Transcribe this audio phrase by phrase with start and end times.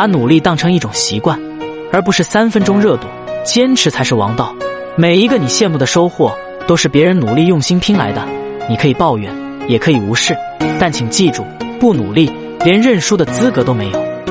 [0.00, 1.38] 把努力当成一种习惯
[1.92, 3.06] 而不是三分钟热度
[3.44, 4.56] 坚持才是王道。
[4.96, 6.34] 每一个你羡慕的收获
[6.66, 8.26] 都是别人努力用心拼来的。
[8.66, 9.30] 你可以抱怨
[9.68, 10.34] 也可以无视
[10.78, 11.44] 但请记住
[11.78, 12.32] 不努力
[12.64, 14.29] 连认输的资格都没有。